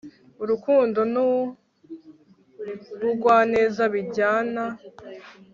[0.43, 4.63] urukundo n'ubugwaneza bijyana